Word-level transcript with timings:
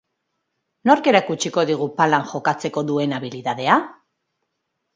Nork 0.89 1.09
erakutsiko 1.11 1.65
digu 1.73 1.89
palan 2.01 2.27
jokatzeko 2.33 2.85
duen 2.89 3.17
abilidadea? 3.21 3.79